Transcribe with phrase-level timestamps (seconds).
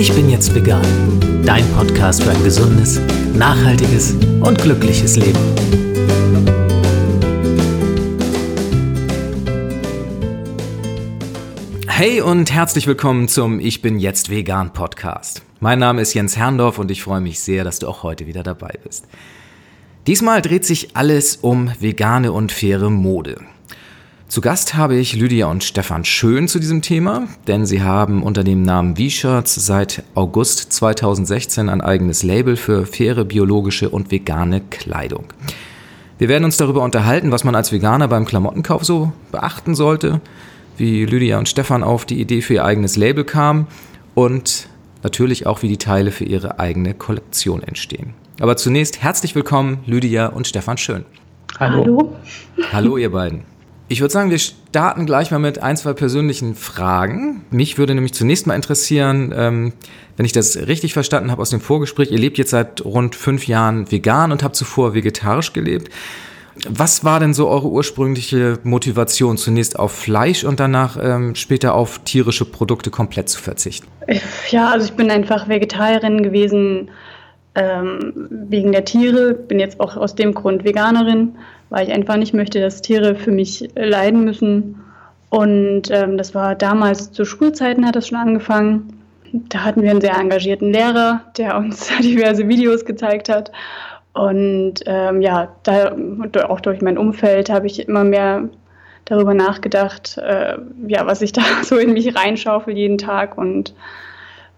[0.00, 0.82] Ich bin jetzt vegan.
[1.44, 2.98] Dein Podcast für ein gesundes,
[3.34, 5.38] nachhaltiges und glückliches Leben.
[11.86, 15.42] Hey und herzlich willkommen zum Ich bin jetzt vegan Podcast.
[15.60, 18.42] Mein Name ist Jens Herrndorf und ich freue mich sehr, dass du auch heute wieder
[18.42, 19.04] dabei bist.
[20.06, 23.42] Diesmal dreht sich alles um vegane und faire Mode.
[24.30, 28.44] Zu Gast habe ich Lydia und Stefan Schön zu diesem Thema, denn sie haben unter
[28.44, 35.24] dem Namen V-Shirts seit August 2016 ein eigenes Label für faire biologische und vegane Kleidung.
[36.18, 40.20] Wir werden uns darüber unterhalten, was man als Veganer beim Klamottenkauf so beachten sollte,
[40.76, 43.66] wie Lydia und Stefan auf die Idee für ihr eigenes Label kamen
[44.14, 44.68] und
[45.02, 48.14] natürlich auch, wie die Teile für ihre eigene Kollektion entstehen.
[48.38, 51.04] Aber zunächst herzlich willkommen, Lydia und Stefan Schön.
[51.58, 51.82] Hallo.
[51.82, 52.16] Hallo,
[52.70, 53.42] Hallo ihr beiden.
[53.90, 57.44] Ich würde sagen, wir starten gleich mal mit ein, zwei persönlichen Fragen.
[57.50, 59.72] Mich würde nämlich zunächst mal interessieren, ähm,
[60.16, 63.48] wenn ich das richtig verstanden habe aus dem Vorgespräch, ihr lebt jetzt seit rund fünf
[63.48, 65.90] Jahren vegan und habt zuvor vegetarisch gelebt.
[66.68, 71.98] Was war denn so eure ursprüngliche Motivation, zunächst auf Fleisch und danach ähm, später auf
[72.04, 73.88] tierische Produkte komplett zu verzichten?
[74.50, 76.92] Ja, also ich bin einfach Vegetarierin gewesen
[77.56, 81.34] ähm, wegen der Tiere, bin jetzt auch aus dem Grund Veganerin
[81.70, 84.82] weil ich einfach nicht möchte, dass Tiere für mich leiden müssen.
[85.30, 88.98] Und ähm, das war damals zu Schulzeiten hat das schon angefangen.
[89.32, 93.52] Da hatten wir einen sehr engagierten Lehrer, der uns diverse Videos gezeigt hat.
[94.12, 95.96] Und ähm, ja, da,
[96.48, 98.48] auch durch mein Umfeld habe ich immer mehr
[99.04, 100.56] darüber nachgedacht, äh,
[100.88, 103.38] ja, was ich da so in mich reinschaufel jeden Tag.
[103.38, 103.74] Und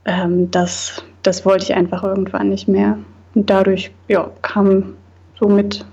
[0.06, 2.96] ähm, das, das wollte ich einfach irgendwann nicht mehr.
[3.34, 4.94] Und dadurch ja, kam
[5.38, 5.84] so mit,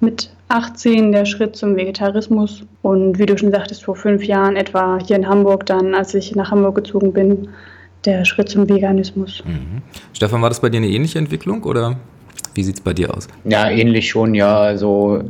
[0.00, 4.98] mit 18 der Schritt zum Vegetarismus und wie du schon sagtest, vor fünf Jahren etwa
[5.04, 7.48] hier in Hamburg dann, als ich nach Hamburg gezogen bin,
[8.04, 9.42] der Schritt zum Veganismus.
[9.44, 9.82] Mhm.
[10.12, 11.96] Stefan, war das bei dir eine ähnliche Entwicklung oder
[12.54, 13.28] wie sieht es bei dir aus?
[13.44, 14.56] Ja, ähnlich schon, ja.
[14.58, 15.22] Also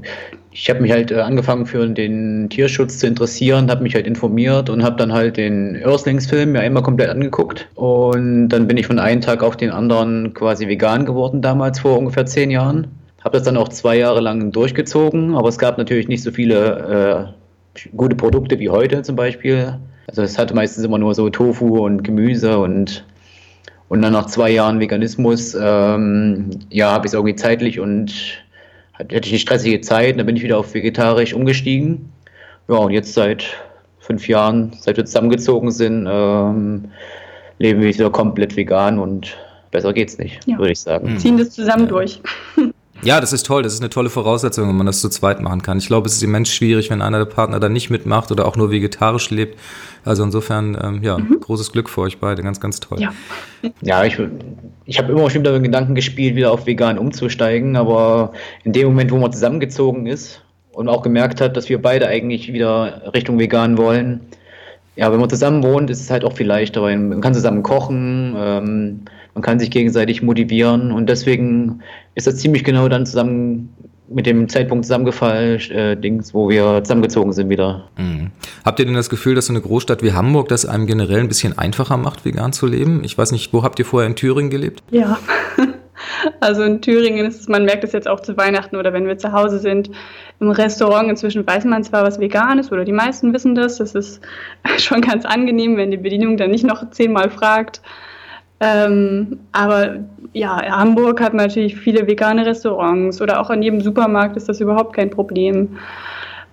[0.53, 4.71] ich habe mich halt äh, angefangen für den Tierschutz zu interessieren, habe mich halt informiert
[4.71, 7.69] und habe dann halt den Earthlings-Film ja immer komplett angeguckt.
[7.75, 11.99] Und dann bin ich von einem Tag auf den anderen quasi vegan geworden damals vor
[11.99, 12.87] ungefähr zehn Jahren.
[13.27, 17.35] Habe das dann auch zwei Jahre lang durchgezogen, aber es gab natürlich nicht so viele
[17.75, 19.81] äh, gute Produkte wie heute zum Beispiel.
[20.07, 23.05] Also es hatte meistens immer nur so Tofu und Gemüse und
[23.89, 28.13] und dann nach zwei Jahren Veganismus, ähm, ja, habe ich es irgendwie zeitlich und
[28.93, 30.21] hatte ich eine stressige Zeit.
[30.21, 32.13] Dann bin ich wieder auf vegetarisch umgestiegen.
[32.69, 33.45] Ja, und jetzt seit
[33.99, 36.85] fünf Jahren, seit wir zusammengezogen sind, ähm,
[37.59, 39.37] leben wir wieder komplett vegan und
[39.73, 40.59] besser geht's nicht, ja.
[40.59, 41.19] würde ich sagen.
[41.19, 42.21] Ziehen das zusammen durch.
[43.07, 43.63] Ja, das ist toll.
[43.63, 45.79] Das ist eine tolle Voraussetzung, wenn man das zu zweit machen kann.
[45.79, 48.57] Ich glaube, es ist immens schwierig, wenn einer der Partner da nicht mitmacht oder auch
[48.57, 49.57] nur vegetarisch lebt.
[50.05, 51.39] Also insofern, ähm, ja, mhm.
[51.41, 52.43] großes Glück für euch beide.
[52.43, 53.01] Ganz, ganz toll.
[53.01, 53.13] Ja,
[53.81, 54.19] ja ich,
[54.87, 57.77] ich habe immer schon mit dem Gedanken gespielt, wieder auf vegan umzusteigen.
[57.77, 58.33] Aber
[58.65, 60.43] in dem Moment, wo man zusammengezogen ist
[60.73, 64.21] und auch gemerkt hat, dass wir beide eigentlich wieder Richtung vegan wollen,
[64.97, 67.63] ja, wenn man zusammen wohnt, ist es halt auch viel leichter, weil man kann zusammen
[67.63, 69.01] kochen, ähm,
[69.37, 71.83] man kann sich gegenseitig motivieren und deswegen
[72.15, 73.69] ist das ziemlich genau dann zusammen
[74.09, 77.87] mit dem Zeitpunkt zusammengefallen, äh, Dings, wo wir zusammengezogen sind wieder.
[77.99, 78.31] Mhm.
[78.65, 81.29] Habt ihr denn das Gefühl, dass so eine Großstadt wie Hamburg das einem generell ein
[81.29, 83.05] bisschen einfacher macht, vegan zu leben?
[83.05, 84.83] Ich weiß nicht, wo habt ihr vorher in Thüringen gelebt?
[84.91, 85.19] Ja.
[86.41, 89.17] Also in Thüringen ist es, man merkt es jetzt auch zu Weihnachten oder wenn wir
[89.17, 89.91] zu Hause sind,
[90.41, 93.79] im Restaurant inzwischen weiß man zwar, was vegan ist oder die meisten wissen das.
[93.79, 94.21] Das ist
[94.77, 97.81] schon ganz angenehm, wenn die Bedienung dann nicht noch zehnmal fragt.
[98.61, 104.49] Ähm, aber ja, Hamburg hat natürlich viele vegane Restaurants oder auch an jedem Supermarkt ist
[104.49, 105.79] das überhaupt kein Problem.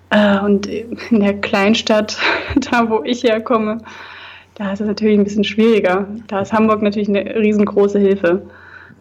[0.09, 2.17] Äh, und in der Kleinstadt,
[2.71, 3.79] da wo ich herkomme,
[4.55, 6.07] da ist es natürlich ein bisschen schwieriger.
[6.27, 8.43] Da ist Hamburg natürlich eine riesengroße Hilfe.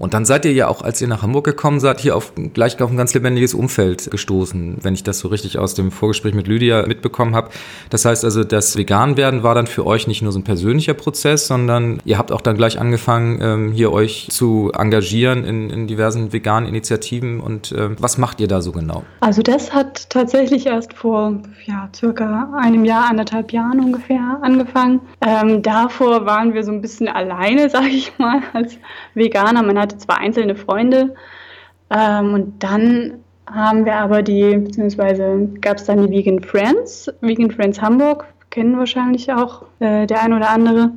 [0.02, 2.82] Und dann seid ihr ja auch, als ihr nach Hamburg gekommen seid, hier auf, gleich
[2.82, 6.48] auf ein ganz lebendiges Umfeld gestoßen, wenn ich das so richtig aus dem Vorgespräch mit
[6.48, 7.50] Lydia mitbekommen habe.
[7.88, 11.46] Das heißt also, das Veganwerden war dann für euch nicht nur so ein persönlicher Prozess,
[11.46, 16.32] sondern ihr habt auch dann gleich angefangen, ähm, hier euch zu engagieren in, in diversen
[16.32, 17.38] veganen Initiativen.
[17.38, 19.04] Und äh, was macht ihr da so genau?
[19.20, 25.00] Also das hat tatsächlich erst vor ja, circa einem Jahr, anderthalb Jahren ungefähr angefangen.
[25.20, 28.78] Ähm, davor waren wir so ein bisschen alleine, sage ich mal, als
[29.14, 29.62] Veganer.
[29.62, 31.14] Man hatte zwar einzelne Freunde
[31.90, 37.50] ähm, und dann haben wir aber die, beziehungsweise gab es dann die Vegan Friends, Vegan
[37.50, 40.92] Friends Hamburg, kennen wahrscheinlich auch äh, der ein oder andere.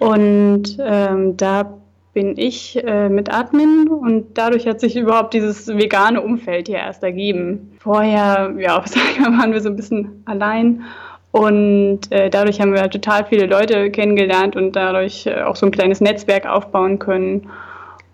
[0.00, 1.78] Und ähm, da
[2.14, 7.02] bin ich äh, mit Admin und dadurch hat sich überhaupt dieses vegane Umfeld hier erst
[7.02, 7.72] ergeben.
[7.78, 8.76] Vorher, ja,
[9.38, 10.82] waren wir so ein bisschen allein
[11.30, 15.72] Und äh, dadurch haben wir total viele Leute kennengelernt und dadurch äh, auch so ein
[15.72, 17.48] kleines Netzwerk aufbauen können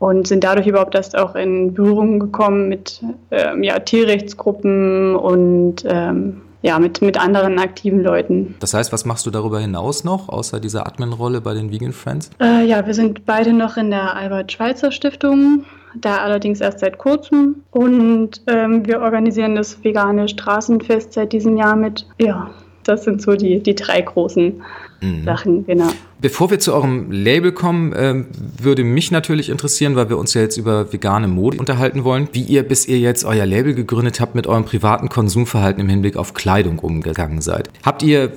[0.05, 6.43] und sind dadurch überhaupt erst auch in Berührung gekommen mit ähm, ja, Tierrechtsgruppen und ähm,
[6.61, 8.55] ja, mit, mit anderen aktiven Leuten.
[8.61, 12.29] Das heißt, was machst du darüber hinaus noch, außer dieser Admin-Rolle bei den Vegan Friends?
[12.39, 15.65] Äh, ja, wir sind beide noch in der Albert-Schweitzer-Stiftung,
[15.99, 17.62] da allerdings erst seit kurzem.
[17.71, 22.06] Und ähm, wir organisieren das vegane Straßenfest seit diesem Jahr mit.
[22.19, 22.51] Ja,
[22.84, 24.62] das sind so die, die drei großen
[25.00, 25.25] mhm.
[25.25, 25.88] Sachen, genau.
[26.20, 28.25] Bevor wir zu eurem Label kommen, äh,
[28.62, 32.42] würde mich natürlich interessieren, weil wir uns ja jetzt über vegane Mode unterhalten wollen, wie
[32.42, 36.32] ihr, bis ihr jetzt euer Label gegründet habt, mit eurem privaten Konsumverhalten im Hinblick auf
[36.32, 37.69] Kleidung umgegangen seid.
[37.82, 38.32] Habt ihr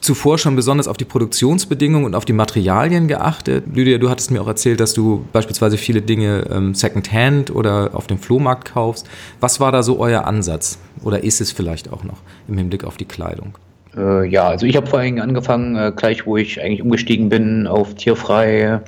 [0.00, 3.64] zuvor schon besonders auf die Produktionsbedingungen und auf die Materialien geachtet?
[3.72, 8.06] Lydia, du hattest mir auch erzählt, dass du beispielsweise viele Dinge ähm, Secondhand oder auf
[8.06, 9.08] dem Flohmarkt kaufst.
[9.40, 10.78] Was war da so euer Ansatz?
[11.02, 12.18] Oder ist es vielleicht auch noch
[12.48, 13.54] im Hinblick auf die Kleidung?
[13.96, 17.66] Äh, ja, also ich habe vor allem angefangen, äh, gleich wo ich eigentlich umgestiegen bin,
[17.66, 18.80] auf tierfrei,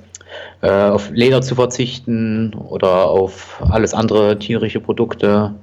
[0.63, 5.55] äh, auf Leder zu verzichten oder auf alles andere tierische Produkte.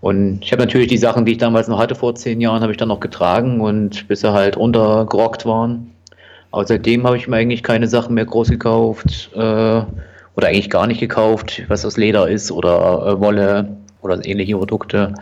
[0.00, 2.72] Und ich habe natürlich die Sachen, die ich damals noch hatte vor zehn Jahren, habe
[2.72, 5.92] ich dann noch getragen und bis sie halt runtergerockt waren.
[6.50, 10.86] Aber seitdem habe ich mir eigentlich keine Sachen mehr groß gekauft äh, oder eigentlich gar
[10.86, 15.14] nicht gekauft, was aus Leder ist oder äh, Wolle oder ähnliche Produkte.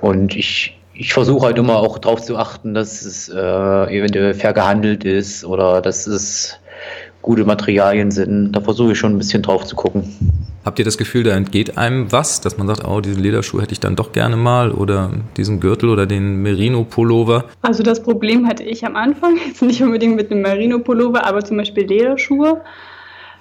[0.00, 4.52] Und ich ich versuche halt immer auch darauf zu achten, dass es äh, eventuell fair
[4.52, 6.58] gehandelt ist oder dass es
[7.22, 8.52] gute Materialien sind.
[8.52, 10.04] Da versuche ich schon ein bisschen drauf zu gucken.
[10.62, 13.72] Habt ihr das Gefühl, da entgeht einem was, dass man sagt, oh, diesen Lederschuh hätte
[13.72, 17.46] ich dann doch gerne mal oder diesen Gürtel oder den Merino-Pullover?
[17.62, 21.56] Also das Problem hatte ich am Anfang, jetzt nicht unbedingt mit dem Merino-Pullover, aber zum
[21.56, 22.60] Beispiel Lederschuhe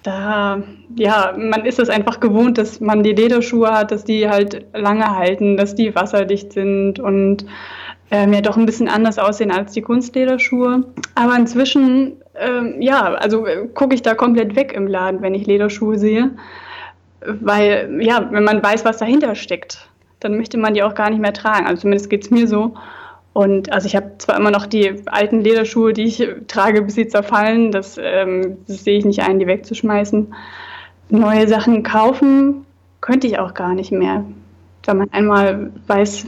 [0.03, 0.63] da,
[0.95, 5.15] ja, man ist es einfach gewohnt, dass man die Lederschuhe hat, dass die halt lange
[5.15, 7.45] halten, dass die wasserdicht sind und
[8.11, 10.85] ähm, ja doch ein bisschen anders aussehen als die Kunstlederschuhe.
[11.15, 15.45] Aber inzwischen, ähm, ja, also äh, gucke ich da komplett weg im Laden, wenn ich
[15.45, 16.31] Lederschuhe sehe,
[17.21, 21.21] weil, ja, wenn man weiß, was dahinter steckt, dann möchte man die auch gar nicht
[21.21, 21.65] mehr tragen.
[21.65, 22.75] Also zumindest geht es mir so.
[23.39, 27.07] Und also ich habe zwar immer noch die alten Lederschuhe, die ich trage, bis sie
[27.07, 27.71] zerfallen.
[27.71, 30.35] Das, ähm, das sehe ich nicht ein, die wegzuschmeißen.
[31.07, 32.65] Neue Sachen kaufen
[32.99, 34.25] könnte ich auch gar nicht mehr,
[34.83, 36.25] wenn man einmal weiß,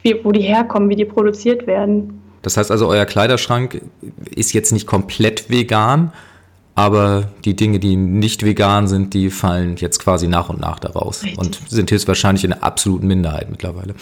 [0.00, 2.22] wie, wo die herkommen, wie die produziert werden.
[2.40, 3.82] Das heißt also, euer Kleiderschrank
[4.34, 6.14] ist jetzt nicht komplett vegan,
[6.74, 11.24] aber die Dinge, die nicht vegan sind, die fallen jetzt quasi nach und nach daraus
[11.24, 11.38] Richtig.
[11.38, 13.94] und sind höchstwahrscheinlich in der absoluten Minderheit mittlerweile.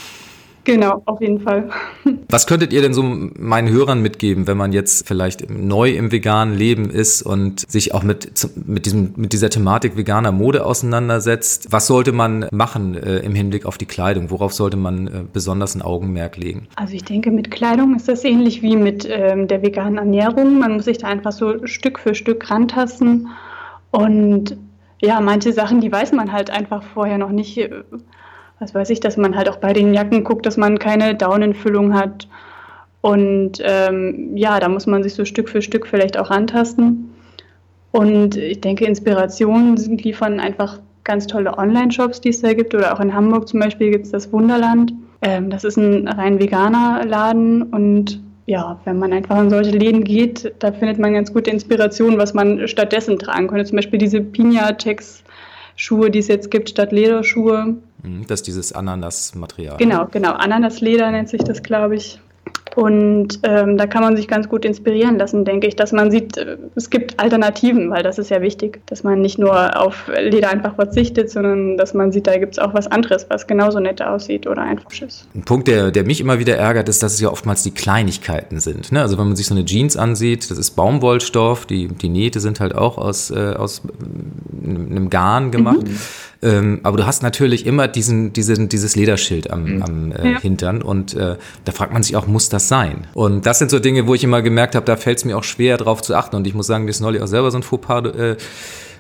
[0.66, 1.70] Genau, auf jeden Fall.
[2.28, 6.56] Was könntet ihr denn so meinen Hörern mitgeben, wenn man jetzt vielleicht neu im veganen
[6.56, 8.32] Leben ist und sich auch mit,
[8.66, 11.68] mit, diesem, mit dieser Thematik veganer Mode auseinandersetzt?
[11.70, 14.32] Was sollte man machen äh, im Hinblick auf die Kleidung?
[14.32, 16.66] Worauf sollte man äh, besonders ein Augenmerk legen?
[16.74, 20.58] Also ich denke, mit Kleidung ist das ähnlich wie mit ähm, der veganen Ernährung.
[20.58, 23.28] Man muss sich da einfach so Stück für Stück rantasten
[23.92, 24.56] und
[25.00, 27.70] ja, manche Sachen, die weiß man halt einfach vorher noch nicht äh,
[28.58, 31.94] was weiß ich, dass man halt auch bei den Jacken guckt, dass man keine Daunenfüllung
[31.94, 32.26] hat.
[33.00, 37.12] Und ähm, ja, da muss man sich so Stück für Stück vielleicht auch rantasten.
[37.92, 42.74] Und ich denke, Inspirationen liefern einfach ganz tolle Online-Shops, die es da gibt.
[42.74, 44.92] Oder auch in Hamburg zum Beispiel gibt es das Wunderland.
[45.22, 47.62] Ähm, das ist ein rein veganer Laden.
[47.62, 52.18] Und ja, wenn man einfach in solche Läden geht, da findet man ganz gute Inspirationen,
[52.18, 53.66] was man stattdessen tragen könnte.
[53.66, 55.22] Zum Beispiel diese Pina-Tex
[55.76, 57.76] Schuhe, die es jetzt gibt, statt Lederschuhe.
[58.06, 59.76] Mhm, das ist dieses Ananas-Material.
[59.78, 60.32] Genau, genau.
[60.32, 62.20] Ananasleder nennt sich das, glaube ich.
[62.76, 66.36] Und ähm, da kann man sich ganz gut inspirieren lassen, denke ich, dass man sieht,
[66.36, 70.50] äh, es gibt Alternativen, weil das ist ja wichtig, dass man nicht nur auf Leder
[70.50, 74.02] einfach verzichtet, sondern dass man sieht, da gibt es auch was anderes, was genauso nett
[74.02, 75.26] aussieht oder einfach ist.
[75.34, 78.60] Ein Punkt, der, der mich immer wieder ärgert, ist, dass es ja oftmals die Kleinigkeiten
[78.60, 78.92] sind.
[78.92, 79.00] Ne?
[79.00, 82.60] Also wenn man sich so eine Jeans ansieht, das ist Baumwollstoff, die, die Nähte sind
[82.60, 83.80] halt auch aus, äh, aus
[84.62, 85.88] einem Garn gemacht.
[85.88, 85.96] Mhm.
[86.43, 89.83] Ähm, aber du hast natürlich immer diesen, diesen, dieses Lederschild am, mhm.
[89.83, 90.40] am äh, ja.
[90.40, 93.07] Hintern und äh, da fragt man sich auch, muss das sein?
[93.14, 95.45] Und das sind so Dinge, wo ich immer gemerkt habe, da fällt es mir auch
[95.45, 97.62] schwer drauf zu achten und ich muss sagen, mir ist neulich auch selber so ein
[97.62, 98.37] Fauxpas äh,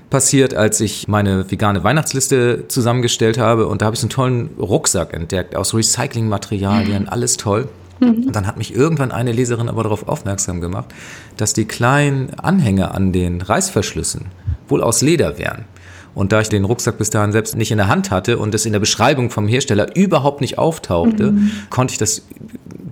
[0.08, 4.50] passiert, als ich meine vegane Weihnachtsliste zusammengestellt habe und da habe ich so einen tollen
[4.58, 7.08] Rucksack entdeckt aus Recyclingmaterialien, mhm.
[7.08, 7.68] alles toll.
[8.00, 8.26] Mhm.
[8.26, 10.86] Und dann hat mich irgendwann eine Leserin aber darauf aufmerksam gemacht,
[11.36, 14.26] dass die kleinen Anhänger an den Reißverschlüssen
[14.68, 15.64] wohl aus Leder wären.
[16.16, 18.64] Und da ich den Rucksack bis dahin selbst nicht in der Hand hatte und es
[18.64, 21.50] in der Beschreibung vom Hersteller überhaupt nicht auftauchte, mhm.
[21.68, 22.22] konnte ich das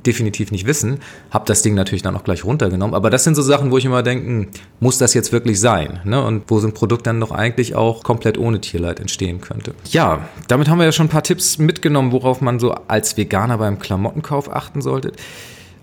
[0.05, 0.99] definitiv nicht wissen.
[1.31, 2.95] Habe das Ding natürlich dann auch gleich runtergenommen.
[2.95, 6.01] Aber das sind so Sachen, wo ich immer denke, hm, muss das jetzt wirklich sein?
[6.05, 6.23] Ne?
[6.23, 9.75] Und wo so ein Produkt dann doch eigentlich auch komplett ohne Tierleid entstehen könnte.
[9.91, 13.57] Ja, damit haben wir ja schon ein paar Tipps mitgenommen, worauf man so als Veganer
[13.57, 15.13] beim Klamottenkauf achten sollte.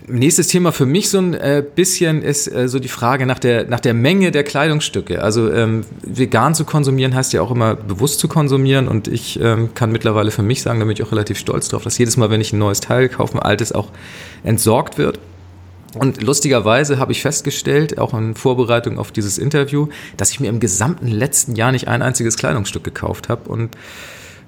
[0.07, 3.65] Nächstes Thema für mich so ein äh, bisschen ist äh, so die Frage nach der,
[3.65, 5.21] nach der Menge der Kleidungsstücke.
[5.21, 9.75] Also ähm, vegan zu konsumieren heißt ja auch immer bewusst zu konsumieren und ich ähm,
[9.75, 12.31] kann mittlerweile für mich sagen, da bin ich auch relativ stolz drauf, dass jedes Mal,
[12.31, 13.89] wenn ich ein neues Teil kaufe, ein altes auch
[14.43, 15.19] entsorgt wird.
[15.93, 20.59] Und lustigerweise habe ich festgestellt, auch in Vorbereitung auf dieses Interview, dass ich mir im
[20.59, 23.75] gesamten letzten Jahr nicht ein einziges Kleidungsstück gekauft habe und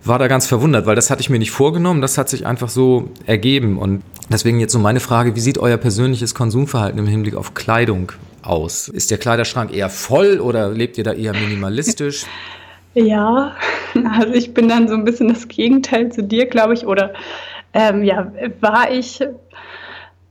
[0.05, 2.69] war da ganz verwundert, weil das hatte ich mir nicht vorgenommen, das hat sich einfach
[2.69, 3.77] so ergeben.
[3.77, 8.11] Und deswegen jetzt so meine Frage, wie sieht euer persönliches Konsumverhalten im Hinblick auf Kleidung
[8.41, 8.87] aus?
[8.87, 12.25] Ist der Kleiderschrank eher voll oder lebt ihr da eher minimalistisch?
[12.95, 13.55] Ja,
[14.17, 16.85] also ich bin dann so ein bisschen das Gegenteil zu dir, glaube ich.
[16.85, 17.13] Oder
[17.73, 19.19] ähm, ja, war ich.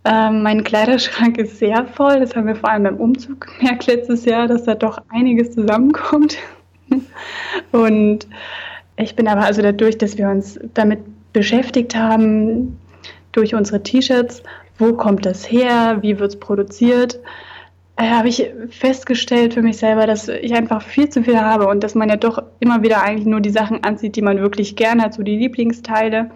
[0.04, 2.20] Ähm, mein Kleiderschrank ist sehr voll.
[2.20, 6.38] Das haben wir vor allem beim Umzug gemerkt letztes Jahr, dass da doch einiges zusammenkommt.
[7.72, 8.26] Und
[8.96, 11.00] ich bin aber also dadurch, dass wir uns damit
[11.32, 12.78] beschäftigt haben,
[13.33, 14.43] durch unsere T-Shirts,
[14.79, 17.19] wo kommt das her, wie wird es produziert,
[17.97, 21.85] äh, habe ich festgestellt für mich selber, dass ich einfach viel zu viel habe und
[21.85, 25.03] dass man ja doch immer wieder eigentlich nur die Sachen anzieht, die man wirklich gerne
[25.03, 26.31] hat, so die Lieblingsteile.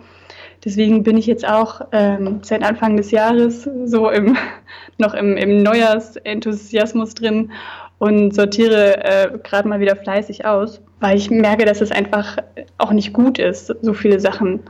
[0.64, 4.36] Deswegen bin ich jetzt auch ähm, seit Anfang des Jahres so im,
[4.98, 7.52] noch im, im Neujahrsenthusiasmus drin
[7.98, 12.36] und sortiere äh, gerade mal wieder fleißig aus, weil ich merke, dass es einfach
[12.78, 13.74] auch nicht gut ist.
[13.80, 14.60] So viele Sachen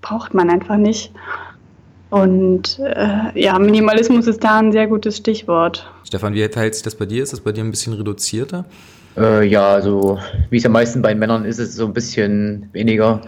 [0.00, 1.12] braucht man einfach nicht.
[2.10, 5.90] Und äh, ja, Minimalismus ist da ein sehr gutes Stichwort.
[6.04, 7.22] Stefan, wie verhält sich das bei dir?
[7.22, 8.66] Ist das bei dir ein bisschen reduzierter?
[9.16, 10.18] Äh, ja, also
[10.50, 13.22] wie es ja meistens bei Männern ist, ist es so ein bisschen weniger.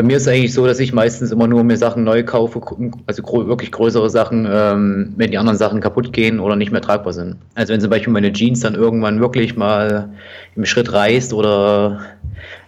[0.00, 2.58] Bei mir ist es eigentlich so, dass ich meistens immer nur mir Sachen neu kaufe,
[3.06, 7.12] also wirklich größere Sachen, ähm, wenn die anderen Sachen kaputt gehen oder nicht mehr tragbar
[7.12, 7.36] sind.
[7.54, 10.08] Also wenn zum Beispiel meine Jeans dann irgendwann wirklich mal
[10.56, 12.00] im Schritt reißt oder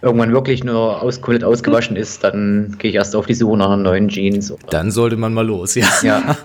[0.03, 3.75] irgendwann wirklich nur aus, komplett ausgewaschen ist, dann gehe ich erst auf die Suche nach
[3.77, 4.53] neuen Jeans.
[4.69, 5.87] Dann sollte man mal los, ja.
[6.03, 6.37] Ja.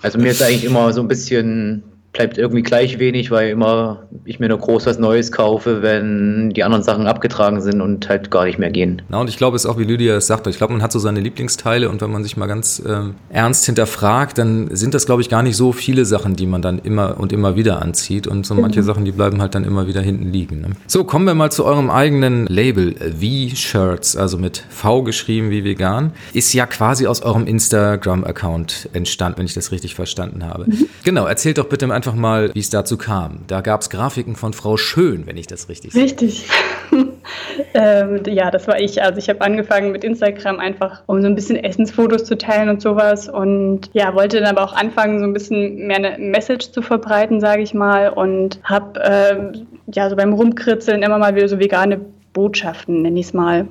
[0.00, 1.82] Also mir ist eigentlich immer so ein bisschen
[2.14, 6.62] bleibt irgendwie gleich wenig, weil immer ich mir nur groß was Neues kaufe, wenn die
[6.62, 9.02] anderen Sachen abgetragen sind und halt gar nicht mehr gehen.
[9.08, 10.92] Na, und ich glaube, es ist auch, wie Lydia es sagt, ich glaube, man hat
[10.92, 15.06] so seine Lieblingsteile und wenn man sich mal ganz äh, ernst hinterfragt, dann sind das,
[15.06, 18.28] glaube ich, gar nicht so viele Sachen, die man dann immer und immer wieder anzieht
[18.28, 18.84] und so manche mhm.
[18.84, 20.60] Sachen, die bleiben halt dann immer wieder hinten liegen.
[20.60, 20.68] Ne?
[20.86, 26.12] So, kommen wir mal zu eurem eigenen Label, V-Shirts, also mit V geschrieben wie vegan,
[26.32, 30.66] ist ja quasi aus eurem Instagram-Account entstanden, wenn ich das richtig verstanden habe.
[30.66, 30.86] Mhm.
[31.02, 33.40] Genau, erzählt doch bitte einfach mal, wie es dazu kam.
[33.46, 36.02] Da gab es Grafiken von Frau Schön, wenn ich das richtig sehe.
[36.02, 36.46] Richtig.
[37.74, 39.02] ähm, ja, das war ich.
[39.02, 42.82] Also ich habe angefangen mit Instagram einfach, um so ein bisschen Essensfotos zu teilen und
[42.82, 43.30] sowas.
[43.30, 47.40] Und ja, wollte dann aber auch anfangen, so ein bisschen mehr eine Message zu verbreiten,
[47.40, 48.10] sage ich mal.
[48.10, 52.02] Und habe ähm, ja so beim Rumkritzeln immer mal wieder so vegane
[52.34, 53.66] Botschaften, nenne ich es mal,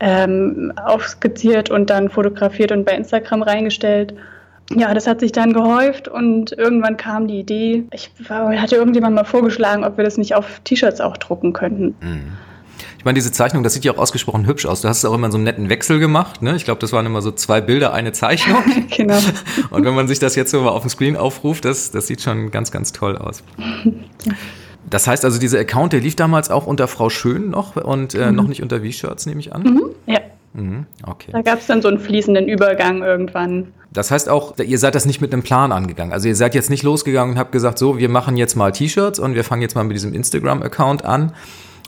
[0.00, 4.14] ähm, aufskizziert und dann fotografiert und bei Instagram reingestellt
[4.74, 9.24] ja, das hat sich dann gehäuft und irgendwann kam die Idee, ich hatte irgendjemand mal
[9.24, 11.94] vorgeschlagen, ob wir das nicht auf T-Shirts auch drucken könnten.
[12.00, 12.32] Mhm.
[13.02, 14.82] Ich meine, diese Zeichnung, das sieht ja auch ausgesprochen hübsch aus.
[14.82, 16.40] Du hast es auch immer in so einen netten Wechsel gemacht.
[16.40, 16.54] Ne?
[16.54, 18.62] Ich glaube, das waren immer so zwei Bilder, eine Zeichnung.
[18.96, 19.18] genau.
[19.70, 22.20] Und wenn man sich das jetzt so mal auf dem Screen aufruft, das, das sieht
[22.20, 23.42] schon ganz, ganz toll aus.
[24.90, 28.30] Das heißt also, dieser Account, der lief damals auch unter Frau Schön noch und äh,
[28.30, 28.36] mhm.
[28.36, 29.62] noch nicht unter V-Shirts, nehme ich an.
[29.62, 29.82] Mhm.
[30.06, 30.20] Ja.
[30.54, 30.86] Mhm.
[31.06, 31.30] Okay.
[31.32, 33.68] Da gab es dann so einen fließenden Übergang irgendwann.
[33.92, 36.12] Das heißt auch, ihr seid das nicht mit einem Plan angegangen.
[36.12, 39.18] Also ihr seid jetzt nicht losgegangen und habt gesagt, so, wir machen jetzt mal T-Shirts
[39.18, 41.32] und wir fangen jetzt mal mit diesem Instagram-Account an,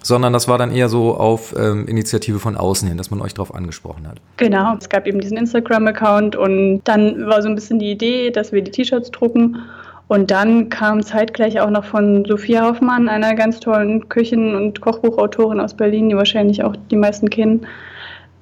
[0.03, 3.33] sondern das war dann eher so auf ähm, Initiative von außen hin, dass man euch
[3.33, 4.19] darauf angesprochen hat.
[4.37, 8.53] Genau, es gab eben diesen Instagram-Account und dann war so ein bisschen die Idee, dass
[8.53, 9.63] wir die T-Shirts drucken.
[10.07, 15.61] Und dann kam zeitgleich auch noch von Sophia Hoffmann, einer ganz tollen Küchen- und Kochbuchautorin
[15.61, 17.67] aus Berlin, die wahrscheinlich auch die meisten kennen,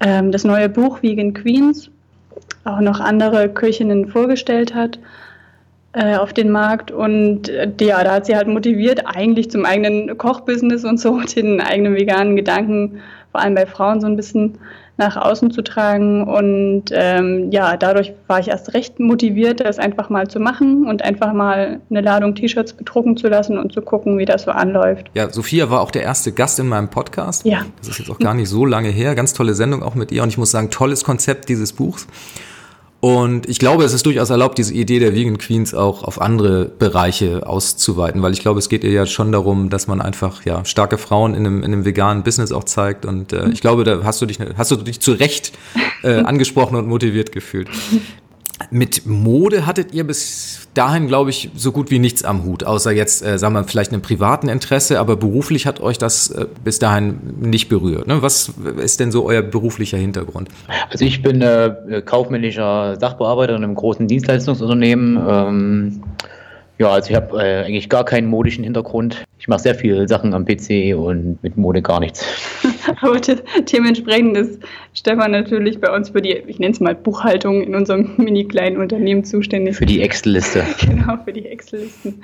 [0.00, 1.88] ähm, das neue Buch Vegan Queens
[2.64, 4.98] auch noch andere Köchinnen vorgestellt hat
[5.92, 6.90] äh, auf den Markt.
[6.90, 11.60] Und äh, ja, da hat sie halt motiviert, eigentlich zum eigenen Kochbusiness und so, den
[11.60, 13.00] eigenen veganen Gedanken,
[13.30, 14.58] vor allem bei Frauen, so ein bisschen
[14.98, 16.24] nach außen zu tragen.
[16.24, 21.02] Und ähm, ja, dadurch war ich erst recht motiviert, das einfach mal zu machen und
[21.02, 25.10] einfach mal eine Ladung T-Shirts bedrucken zu lassen und zu gucken, wie das so anläuft.
[25.14, 27.44] Ja, Sophia war auch der erste Gast in meinem Podcast.
[27.44, 27.62] Ja.
[27.78, 29.14] Das ist jetzt auch gar nicht so lange her.
[29.14, 30.22] Ganz tolle Sendung auch mit ihr.
[30.22, 32.06] Und ich muss sagen, tolles Konzept dieses Buchs.
[33.04, 36.66] Und ich glaube, es ist durchaus erlaubt, diese Idee der Vegan Queens auch auf andere
[36.66, 40.64] Bereiche auszuweiten, weil ich glaube, es geht ihr ja schon darum, dass man einfach ja
[40.64, 43.04] starke Frauen in einem, in einem veganen Business auch zeigt.
[43.04, 45.50] Und äh, ich glaube, da hast du dich, hast du dich zu Recht
[46.04, 47.68] äh, angesprochen und motiviert gefühlt.
[48.70, 52.92] Mit Mode hattet ihr bis dahin, glaube ich, so gut wie nichts am Hut, außer
[52.92, 56.78] jetzt, äh, sagen wir, vielleicht einem privaten Interesse, aber beruflich hat euch das äh, bis
[56.78, 58.06] dahin nicht berührt.
[58.06, 58.22] Ne?
[58.22, 60.48] Was ist denn so euer beruflicher Hintergrund?
[60.90, 65.18] Also ich bin äh, kaufmännischer Sachbearbeiter in einem großen Dienstleistungsunternehmen.
[65.28, 66.02] Ähm,
[66.78, 69.24] ja, also ich habe äh, eigentlich gar keinen modischen Hintergrund.
[69.38, 72.24] Ich mache sehr viele Sachen am PC und mit Mode gar nichts.
[73.00, 74.60] Aber dementsprechend ist
[74.94, 78.78] Stefan natürlich bei uns für die, ich nenne es mal Buchhaltung in unserem mini kleinen
[78.78, 79.76] Unternehmen zuständig.
[79.76, 80.64] Für die Excel-Liste.
[80.80, 82.22] genau, für die Excel-Listen.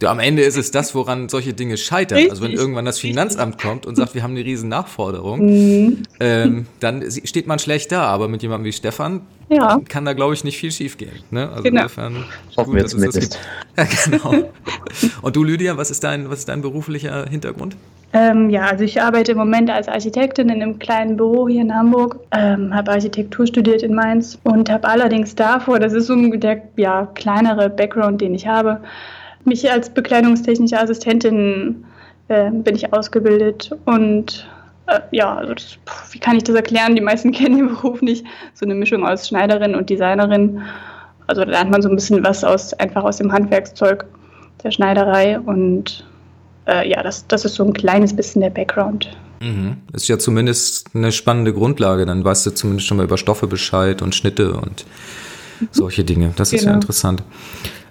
[0.00, 2.16] Ja, am Ende ist es das, woran solche Dinge scheitern.
[2.16, 2.32] Richtig.
[2.32, 6.02] Also wenn irgendwann das Finanzamt kommt und sagt, wir haben eine riesen Nachforderung, mhm.
[6.20, 8.02] ähm, dann steht man schlecht da.
[8.02, 9.80] Aber mit jemandem wie Stefan ja.
[9.88, 11.12] kann da, glaube ich, nicht viel schief gehen.
[11.30, 11.48] Ne?
[11.48, 11.82] Also genau.
[11.82, 12.24] insofern
[12.56, 13.38] Hoffen gut, wir zumindest.
[13.76, 14.50] Ja, genau.
[15.22, 17.76] Und du, Lydia, was ist dein, was ist dein beruflicher Hintergrund?
[18.16, 21.74] Ähm, ja, also ich arbeite im Moment als Architektin in einem kleinen Büro hier in
[21.74, 26.62] Hamburg, ähm, habe Architektur studiert in Mainz und habe allerdings davor, das ist so der
[26.76, 28.80] ja, kleinere Background, den ich habe,
[29.44, 31.84] mich als bekleidungstechnische Assistentin
[32.28, 34.48] äh, bin ich ausgebildet und
[34.86, 35.78] äh, ja, also das,
[36.12, 36.96] wie kann ich das erklären?
[36.96, 38.24] Die meisten kennen den Beruf nicht.
[38.54, 40.62] So eine Mischung aus Schneiderin und Designerin.
[41.26, 44.06] Also da lernt man so ein bisschen was aus, einfach aus dem Handwerkszeug
[44.64, 46.06] der Schneiderei und
[46.66, 49.10] äh, ja, das, das ist so ein kleines bisschen der Background.
[49.40, 49.78] Mhm.
[49.92, 52.06] Ist ja zumindest eine spannende Grundlage.
[52.06, 54.84] Dann weißt du zumindest schon mal über Stoffe Bescheid und Schnitte und
[55.70, 56.32] solche Dinge.
[56.36, 56.58] Das genau.
[56.58, 56.80] ist ja genau.
[56.80, 57.22] interessant.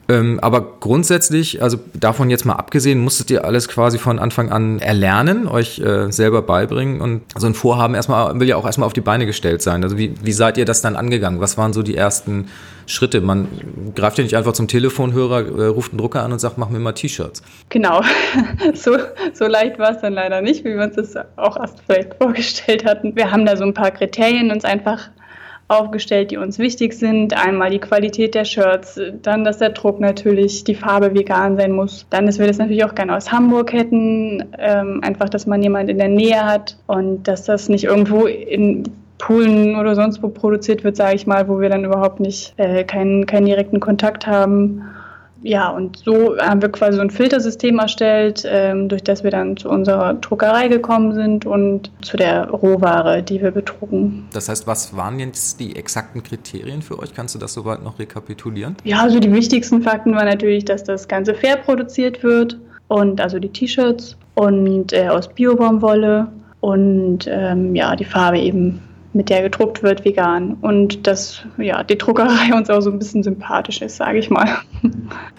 [0.08, 4.80] Ähm, aber grundsätzlich, also davon jetzt mal abgesehen, musstet ihr alles quasi von Anfang an
[4.80, 8.94] erlernen, euch äh, selber beibringen und so ein Vorhaben erstmal will ja auch erstmal auf
[8.94, 9.84] die Beine gestellt sein.
[9.84, 11.42] Also wie, wie seid ihr das dann angegangen?
[11.42, 12.50] Was waren so die ersten
[12.86, 13.20] Schritte?
[13.22, 13.48] Man
[13.96, 16.80] greift ja nicht einfach zum Telefonhörer, äh, ruft einen Drucker an und sagt, mach mir
[16.80, 17.42] mal T-Shirts.
[17.70, 18.02] Genau,
[18.76, 18.98] so,
[19.34, 22.86] so leicht war es dann leider nicht, wie wir uns das auch erst vielleicht vorgestellt
[22.86, 23.16] hatten.
[23.16, 25.10] Wir haben da so ein paar Kriterien uns einfach
[25.68, 27.34] aufgestellt, die uns wichtig sind.
[27.34, 32.06] Einmal die Qualität der Shirts, dann, dass der Druck natürlich, die Farbe vegan sein muss.
[32.10, 35.90] Dann, dass wir das natürlich auch gerne aus Hamburg hätten, ähm, einfach, dass man jemand
[35.90, 38.84] in der Nähe hat und dass das nicht irgendwo in
[39.18, 42.84] Polen oder sonst wo produziert wird, sage ich mal, wo wir dann überhaupt nicht äh,
[42.84, 44.84] keinen, keinen direkten Kontakt haben
[45.46, 49.56] ja, und so haben wir quasi so ein Filtersystem erstellt, ähm, durch das wir dann
[49.56, 54.28] zu unserer Druckerei gekommen sind und zu der Rohware, die wir bedrucken.
[54.34, 57.14] Das heißt, was waren jetzt die exakten Kriterien für euch?
[57.14, 58.76] Kannst du das soweit noch rekapitulieren?
[58.84, 63.38] Ja, also die wichtigsten Fakten waren natürlich, dass das Ganze fair produziert wird und also
[63.38, 66.28] die T-Shirts und äh, aus Biobaumwolle
[66.62, 68.82] und ähm, ja, die Farbe eben
[69.16, 70.58] mit der gedruckt wird, vegan.
[70.62, 74.48] Und dass ja, die Druckerei uns auch so ein bisschen sympathisch ist, sage ich mal.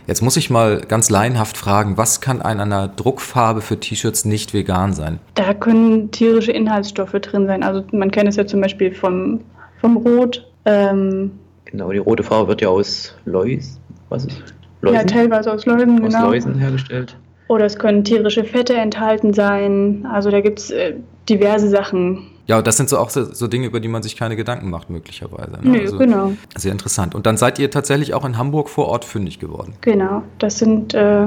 [0.06, 4.54] Jetzt muss ich mal ganz laienhaft fragen, was kann an einer Druckfarbe für T-Shirts nicht
[4.54, 5.20] vegan sein?
[5.34, 7.62] Da können tierische Inhaltsstoffe drin sein.
[7.62, 9.40] Also man kennt es ja zum Beispiel vom,
[9.80, 10.46] vom Rot.
[10.64, 11.32] Ähm,
[11.66, 14.42] genau, die rote Farbe wird ja aus Läus, was ist?
[14.80, 14.96] Läusen?
[14.96, 16.30] Ja, teilweise aus Läusen, aus genau.
[16.30, 17.16] Läusen hergestellt.
[17.48, 20.06] Oder es können tierische Fette enthalten sein.
[20.10, 20.94] Also da gibt es äh,
[21.28, 22.26] diverse Sachen.
[22.46, 24.88] Ja, das sind so auch so, so, Dinge, über die man sich keine Gedanken macht,
[24.88, 25.52] möglicherweise.
[25.62, 25.70] Ne?
[25.70, 26.32] Nö, also, genau.
[26.56, 27.14] Sehr interessant.
[27.14, 29.74] Und dann seid ihr tatsächlich auch in Hamburg vor Ort fündig geworden.
[29.80, 30.22] Genau.
[30.38, 31.26] Das sind äh,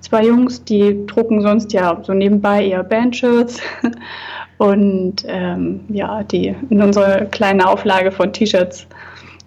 [0.00, 3.60] zwei Jungs, die drucken sonst ja so nebenbei eher Bandshirts.
[4.58, 8.88] Und ähm, ja, die in unserer kleinen Auflage von T-Shirts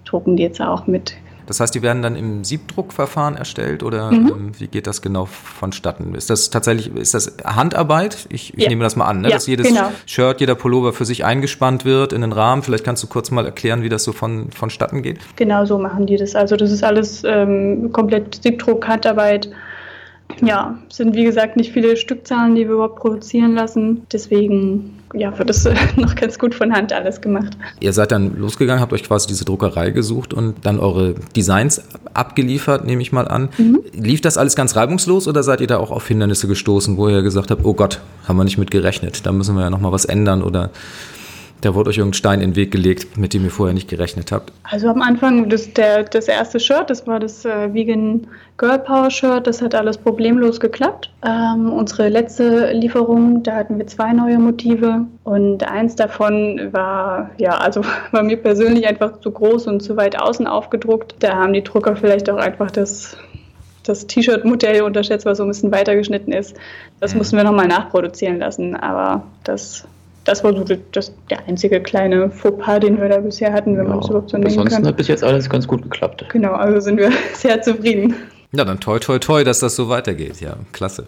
[0.06, 1.14] drucken die jetzt auch mit
[1.46, 4.28] das heißt, die werden dann im Siebdruckverfahren erstellt oder mhm.
[4.28, 6.16] ähm, wie geht das genau vonstatten?
[6.16, 8.28] Ist das tatsächlich, ist das Handarbeit?
[8.30, 8.70] Ich, ich ja.
[8.70, 9.30] nehme das mal an, ne?
[9.30, 9.92] ja, dass jedes genau.
[10.06, 12.64] Shirt, jeder Pullover für sich eingespannt wird in den Rahmen.
[12.64, 15.20] Vielleicht kannst du kurz mal erklären, wie das so von, vonstatten geht?
[15.36, 16.36] Genau so machen die das.
[16.36, 19.50] Also das ist alles ähm, komplett Siebdruck, Handarbeit.
[20.42, 24.08] Ja, sind wie gesagt nicht viele Stückzahlen, die wir überhaupt produzieren lassen.
[24.12, 27.58] Deswegen ja, wird das noch ganz gut von Hand alles gemacht.
[27.80, 32.86] Ihr seid dann losgegangen, habt euch quasi diese Druckerei gesucht und dann eure Designs abgeliefert,
[32.86, 33.50] nehme ich mal an.
[33.58, 33.82] Mhm.
[33.94, 37.22] Lief das alles ganz reibungslos oder seid ihr da auch auf Hindernisse gestoßen, wo ihr
[37.22, 40.06] gesagt habt, oh Gott, haben wir nicht mit gerechnet, da müssen wir ja nochmal was
[40.06, 40.70] ändern oder
[41.62, 44.32] da wurde euch irgendein Stein in den Weg gelegt, mit dem ihr vorher nicht gerechnet
[44.32, 44.52] habt?
[44.64, 49.10] Also am Anfang, das, der, das erste Shirt, das war das äh, Vegan Girl Power
[49.10, 51.12] Shirt, das hat alles problemlos geklappt.
[51.26, 57.58] Ähm, unsere letzte Lieferung, da hatten wir zwei neue Motive und eins davon war, ja,
[57.58, 61.16] also war mir persönlich einfach zu groß und zu weit außen aufgedruckt.
[61.20, 63.18] Da haben die Drucker vielleicht auch einfach das
[63.84, 66.56] das T-Shirt-Modell unterschätzt, was so ein bisschen weitergeschnitten ist.
[67.00, 69.88] Das mussten wir nochmal nachproduzieren lassen, aber das
[70.24, 73.90] das war so das, der einzige kleine Fauxpas, den wir da bisher hatten, wenn ja,
[73.90, 74.60] man es überhaupt so nennen kann.
[74.60, 76.26] Ansonsten hat bis jetzt alles ganz gut geklappt.
[76.32, 78.16] Genau, also sind wir sehr zufrieden.
[78.52, 80.42] Ja, dann toi toi toi, dass das so weitergeht.
[80.42, 81.06] Ja, klasse.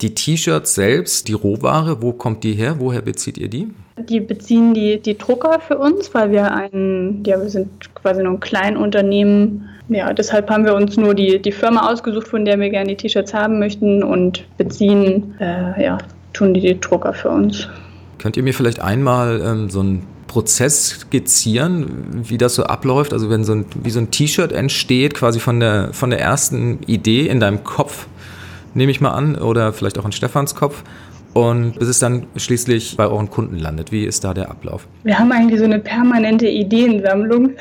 [0.00, 2.76] Die T-Shirts selbst, die Rohware, wo kommt die her?
[2.78, 3.68] Woher bezieht ihr die?
[4.08, 8.32] Die beziehen die, die Drucker für uns, weil wir ein, ja, wir sind quasi nur
[8.32, 9.68] ein Kleinunternehmen.
[9.88, 12.96] Ja, deshalb haben wir uns nur die, die Firma ausgesucht, von der wir gerne die
[12.96, 15.98] T-Shirts haben möchten und beziehen, äh, ja,
[16.32, 17.68] tun die, die Drucker für uns.
[18.18, 23.12] Könnt ihr mir vielleicht einmal ähm, so einen Prozess skizzieren, wie das so abläuft?
[23.12, 26.78] Also wenn so ein, wie so ein T-Shirt entsteht, quasi von der, von der ersten
[26.86, 28.06] Idee in deinem Kopf,
[28.74, 30.82] nehme ich mal an, oder vielleicht auch in Stefans Kopf,
[31.34, 33.90] und bis es dann schließlich bei euren Kunden landet.
[33.90, 34.86] Wie ist da der Ablauf?
[35.02, 37.52] Wir haben eigentlich so eine permanente Ideensammlung.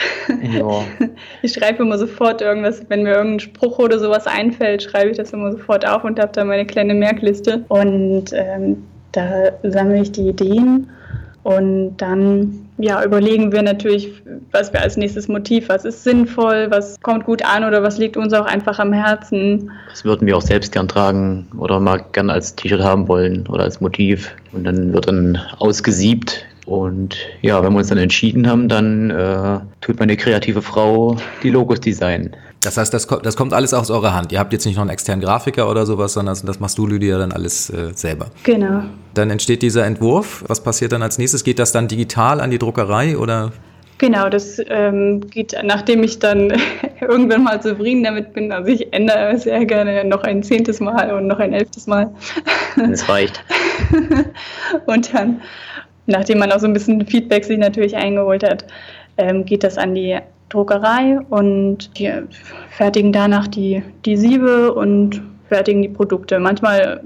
[0.54, 0.84] Ja.
[1.44, 5.32] Ich schreibe immer sofort irgendwas, wenn mir irgendein Spruch oder sowas einfällt, schreibe ich das
[5.34, 7.66] immer sofort auf und habe da meine kleine Merkliste.
[7.68, 10.90] Und ähm, da sammle ich die Ideen
[11.44, 14.12] und dann ja, überlegen wir natürlich,
[14.52, 18.18] was wir als nächstes Motiv, was ist sinnvoll, was kommt gut an oder was liegt
[18.18, 19.72] uns auch einfach am Herzen.
[19.90, 23.64] Das würden wir auch selbst gern tragen oder mal gern als T-Shirt haben wollen oder
[23.64, 24.32] als Motiv.
[24.52, 26.46] Und dann wird dann ausgesiebt.
[26.72, 31.50] Und ja, wenn wir uns dann entschieden haben, dann äh, tut meine kreative Frau die
[31.50, 32.34] Logos designen.
[32.62, 34.32] Das heißt, das, das kommt alles aus eurer Hand.
[34.32, 37.18] Ihr habt jetzt nicht noch einen externen Grafiker oder sowas, sondern das machst du, Lydia,
[37.18, 38.28] dann alles äh, selber.
[38.44, 38.84] Genau.
[39.14, 40.46] Dann entsteht dieser Entwurf.
[40.48, 41.44] Was passiert dann als nächstes?
[41.44, 43.52] Geht das dann digital an die Druckerei oder?
[44.02, 46.52] Genau, das ähm, geht, nachdem ich dann
[47.02, 48.52] irgendwann mal zufrieden damit bin.
[48.52, 52.12] Also ich ändere sehr gerne noch ein zehntes Mal und noch ein elftes Mal.
[52.78, 53.44] Das reicht.
[54.88, 55.42] und dann,
[56.06, 58.66] nachdem man auch so ein bisschen Feedback sich natürlich eingeholt hat,
[59.18, 60.18] ähm, geht das an die
[60.50, 62.12] Druckerei und die
[62.70, 66.40] fertigen danach die, die Siebe und fertigen die Produkte.
[66.40, 67.02] Manchmal,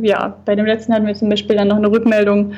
[0.00, 2.52] ja, bei dem letzten hatten wir zum Beispiel dann noch eine Rückmeldung,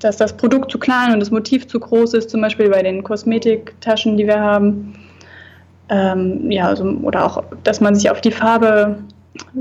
[0.00, 3.02] dass das Produkt zu klein und das Motiv zu groß ist, zum Beispiel bei den
[3.02, 4.94] Kosmetiktaschen, die wir haben.
[5.90, 8.98] Ähm, ja, also, oder auch, dass man sich auf die Farbe,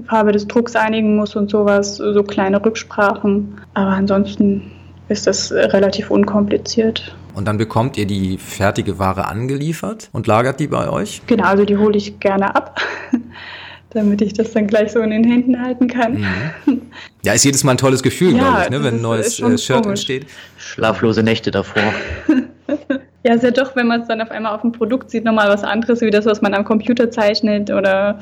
[0.06, 3.60] Farbe des Drucks einigen muss und sowas, so kleine Rücksprachen.
[3.74, 4.72] Aber ansonsten
[5.10, 7.16] ist das relativ unkompliziert.
[7.34, 11.22] Und dann bekommt ihr die fertige Ware angeliefert und lagert die bei euch?
[11.28, 12.82] Genau, also die hole ich gerne ab,
[13.92, 16.26] damit ich das dann gleich so in den Händen halten kann.
[16.66, 16.82] Mhm.
[17.24, 19.58] Ja, ist jedes Mal ein tolles Gefühl, ja, glaube ich, ne, wenn ein neues äh,
[19.58, 20.00] Shirt komisch.
[20.00, 20.28] entsteht.
[20.58, 21.84] Schlaflose Nächte davor.
[23.24, 25.50] ja, ist ja doch, wenn man es dann auf einmal auf dem Produkt sieht, nochmal
[25.50, 28.20] was anderes, wie das, was man am Computer zeichnet oder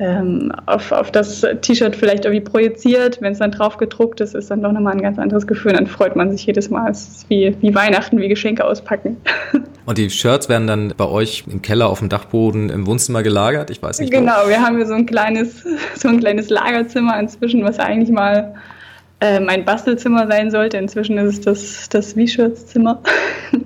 [0.00, 3.20] ähm, auf, auf das T-Shirt vielleicht irgendwie projiziert.
[3.20, 5.74] Wenn es dann drauf gedruckt ist, ist dann doch nochmal ein ganz anderes Gefühl.
[5.74, 6.90] Dann freut man sich jedes Mal.
[6.90, 9.18] Es ist wie, wie Weihnachten, wie Geschenke auspacken.
[9.86, 13.70] Und die Shirts werden dann bei euch im Keller auf dem Dachboden im Wohnzimmer gelagert?
[13.70, 14.10] Ich weiß nicht.
[14.10, 14.48] Genau, wo.
[14.48, 18.54] wir haben hier so ein kleines, so ein kleines Lagerzimmer inzwischen, was eigentlich mal
[19.20, 20.78] äh, mein Bastelzimmer sein sollte.
[20.78, 23.02] Inzwischen ist es das, das V-Shirts-Zimmer.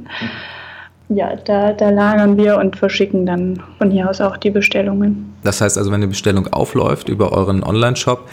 [1.08, 5.34] Ja, da, da lagern wir und verschicken dann von hier aus auch die Bestellungen.
[5.42, 8.28] Das heißt also, wenn eine Bestellung aufläuft über euren Online-Shop,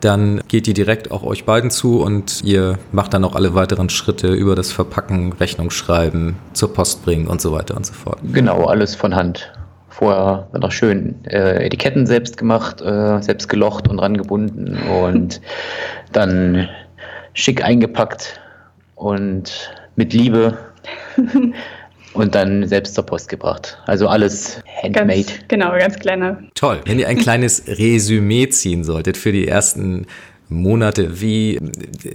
[0.00, 3.90] dann geht die direkt auch euch beiden zu und ihr macht dann auch alle weiteren
[3.90, 8.18] Schritte über das Verpacken, Rechnung schreiben, zur Post bringen und so weiter und so fort.
[8.32, 9.52] Genau, alles von Hand.
[9.90, 15.42] Vorher noch schön äh, Etiketten selbst gemacht, äh, selbst gelocht und rangebunden und
[16.12, 16.66] dann
[17.34, 18.40] schick eingepackt
[18.94, 20.56] und mit Liebe
[22.12, 23.78] und dann selbst zur Post gebracht.
[23.86, 25.24] Also alles handmade.
[25.24, 26.38] Ganz, genau, ganz kleiner.
[26.54, 26.80] Toll.
[26.84, 30.06] Wenn ihr ein kleines Resümee ziehen solltet für die ersten
[30.48, 31.60] Monate, wie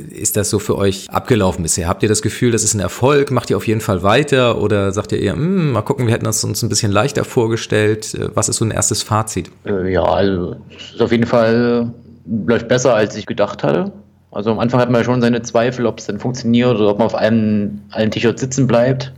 [0.10, 1.88] ist das so für euch abgelaufen bisher?
[1.88, 3.32] Habt ihr das Gefühl, das ist ein Erfolg?
[3.32, 4.62] Macht ihr auf jeden Fall weiter?
[4.62, 8.18] Oder sagt ihr eher, hm, mal gucken, wir hätten das uns ein bisschen leichter vorgestellt?
[8.34, 9.50] Was ist so ein erstes Fazit?
[9.66, 11.94] Äh, ja, also es ist auf jeden Fall
[12.26, 13.92] läuft besser, als ich gedacht hatte.
[14.32, 17.06] Also am Anfang hat man schon seine Zweifel, ob es dann funktioniert oder ob man
[17.06, 19.14] auf allen, allen T-Shirts sitzen bleibt.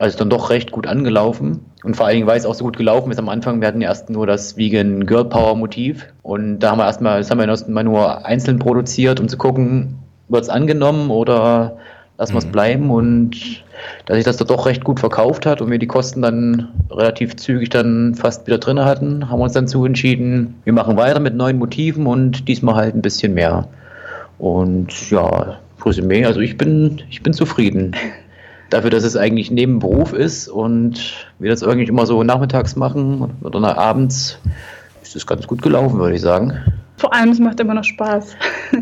[0.00, 1.60] Also dann doch recht gut angelaufen.
[1.84, 3.82] Und vor allen Dingen, weil es auch so gut gelaufen ist am Anfang, wir hatten
[3.82, 6.06] erst nur das Vegan Girl Power Motiv.
[6.22, 9.98] Und da haben wir erstmal, das haben wir erstmal nur einzeln produziert, um zu gucken,
[10.30, 11.76] wird es angenommen oder
[12.16, 12.52] lassen wir es mhm.
[12.52, 12.90] bleiben.
[12.90, 13.62] Und
[14.06, 17.68] dass sich das doch recht gut verkauft hat und wir die Kosten dann relativ zügig
[17.68, 21.34] dann fast wieder drin hatten, haben wir uns dann zu entschieden, wir machen weiter mit
[21.34, 23.68] neuen Motiven und diesmal halt ein bisschen mehr.
[24.38, 27.94] Und ja, Resümee, also ich bin, ich bin zufrieden
[28.70, 33.36] dafür, dass es eigentlich neben Beruf ist und wir das irgendwie immer so nachmittags machen
[33.42, 34.38] oder abends,
[35.02, 36.54] ist es ganz gut gelaufen, würde ich sagen.
[36.96, 38.36] Vor allem, es macht immer noch Spaß.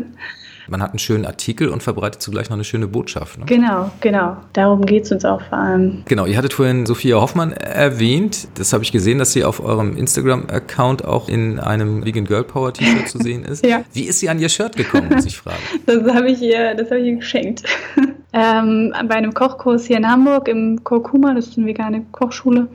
[0.69, 3.39] Man hat einen schönen Artikel und verbreitet zugleich noch eine schöne Botschaft.
[3.39, 3.45] Ne?
[3.45, 4.37] Genau, genau.
[4.53, 6.03] Darum geht es uns auch vor allem.
[6.05, 8.47] Genau, ihr hattet vorhin Sophia Hoffmann erwähnt.
[8.55, 12.73] Das habe ich gesehen, dass sie auf eurem Instagram-Account auch in einem Vegan Girl Power
[12.73, 13.65] T-Shirt zu sehen ist.
[13.65, 13.81] ja.
[13.93, 15.57] Wie ist sie an ihr Shirt gekommen, muss ich fragen?
[15.85, 17.63] das habe ich, ihr, ich ihr geschenkt.
[18.33, 22.67] ähm, bei einem Kochkurs hier in Hamburg im Kurkuma, das ist eine vegane Kochschule,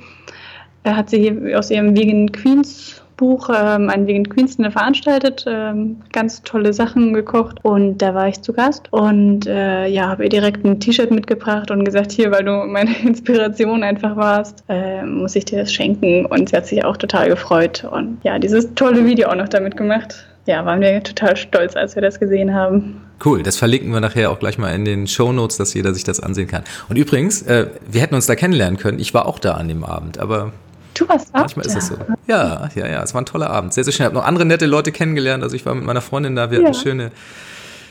[0.85, 6.43] hat sie hier aus ihrem Vegan Queens Kochbuch ähm, an Vegan Queensland veranstaltet, ähm, ganz
[6.43, 10.65] tolle Sachen gekocht und da war ich zu Gast und äh, ja, habe ihr direkt
[10.65, 15.45] ein T-Shirt mitgebracht und gesagt, hier, weil du meine Inspiration einfach warst, äh, muss ich
[15.45, 19.29] dir das schenken und sie hat sich auch total gefreut und ja, dieses tolle Video
[19.29, 20.27] auch noch damit gemacht.
[20.47, 23.01] Ja, waren wir total stolz, als wir das gesehen haben.
[23.25, 26.05] Cool, das verlinken wir nachher auch gleich mal in den Show Notes, dass jeder sich
[26.05, 26.65] das ansehen kann.
[26.91, 28.99] Und übrigens, äh, wir hätten uns da kennenlernen können.
[28.99, 30.53] Ich war auch da an dem Abend, aber
[30.95, 31.97] Du warst auch Manchmal ist es so.
[32.27, 33.03] Ja, ja, ja.
[33.03, 33.73] Es war ein toller Abend.
[33.75, 34.05] Sehr, sehr schön.
[34.05, 35.43] Ich habe noch andere nette Leute kennengelernt.
[35.43, 36.51] Also ich war mit meiner Freundin da.
[36.51, 37.11] Wir hatten einen schöne,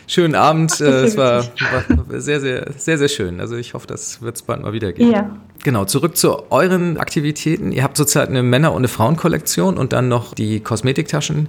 [0.08, 0.80] schönen Abend.
[0.80, 3.40] Äh, es war, war, sehr, sehr, sehr, sehr schön.
[3.40, 5.12] Also ich hoffe, das wird es bald mal wieder geben.
[5.12, 5.30] Ja.
[5.64, 7.72] Genau, zurück zu euren Aktivitäten.
[7.72, 11.48] Ihr habt zurzeit eine Männer- und eine Frauenkollektion und dann noch die Kosmetiktaschen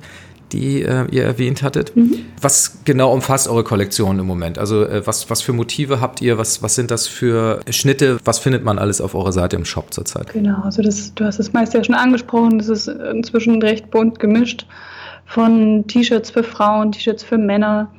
[0.54, 1.94] die äh, ihr erwähnt hattet.
[1.96, 2.20] Mhm.
[2.40, 4.58] Was genau umfasst eure Kollektion im Moment?
[4.58, 6.38] Also äh, was, was für Motive habt ihr?
[6.38, 8.18] Was, was sind das für Schnitte?
[8.24, 10.32] Was findet man alles auf eurer Seite im Shop zurzeit?
[10.32, 12.58] Genau, also das, du hast das meiste ja schon angesprochen.
[12.58, 14.66] Das ist inzwischen recht bunt gemischt.
[15.26, 17.90] Von T-Shirts für Frauen, T-Shirts für Männer.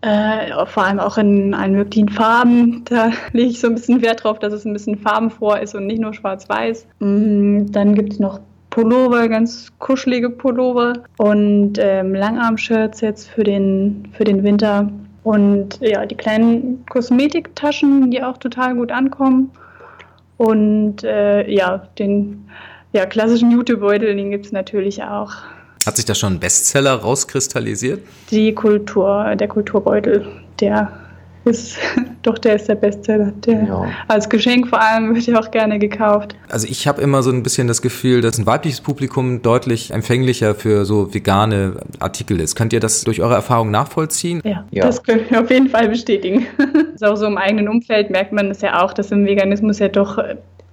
[0.00, 2.82] Äh, vor allem auch in allen möglichen Farben.
[2.84, 5.86] Da lege ich so ein bisschen Wert drauf, dass es ein bisschen farbenfroh ist und
[5.86, 6.86] nicht nur schwarz-weiß.
[7.00, 8.40] Mm, dann gibt es noch
[8.74, 14.90] Pullover, ganz kuschelige Pullover und ähm, Langarm-Shirts jetzt für den, für den Winter.
[15.22, 19.52] Und ja, die kleinen Kosmetiktaschen, die auch total gut ankommen.
[20.38, 22.50] Und äh, ja, den
[22.92, 25.30] ja, klassischen Jutebeutel, den gibt es natürlich auch.
[25.86, 28.00] Hat sich da schon ein Bestseller rauskristallisiert?
[28.32, 30.26] Die Kultur, der Kulturbeutel,
[30.58, 30.90] der
[31.44, 31.76] ist,
[32.22, 33.32] doch, der ist der Bestseller.
[33.44, 33.86] Der ja.
[34.08, 36.34] Als Geschenk vor allem wird ja auch gerne gekauft.
[36.48, 40.54] Also ich habe immer so ein bisschen das Gefühl, dass ein weibliches Publikum deutlich empfänglicher
[40.54, 42.56] für so vegane Artikel ist.
[42.56, 44.40] Könnt ihr das durch eure Erfahrung nachvollziehen?
[44.44, 44.84] Ja, ja.
[44.84, 46.46] das können wir auf jeden Fall bestätigen.
[46.92, 49.88] also auch so im eigenen Umfeld merkt man das ja auch, dass im Veganismus ja
[49.88, 50.18] doch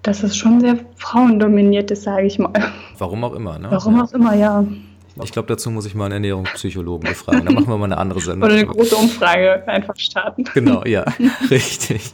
[0.04, 2.52] dass es schon sehr frauendominiert ist, sage ich mal.
[2.98, 3.68] Warum auch immer, ne?
[3.70, 4.66] Warum auch immer, ja.
[5.24, 7.45] Ich glaube, dazu muss ich mal einen Ernährungspsychologen befragen.
[7.45, 8.50] Dann machen wir mal eine andere Sendung.
[8.50, 10.45] Oder eine große Umfrage einfach starten.
[10.54, 11.06] Genau, ja,
[11.50, 12.13] richtig.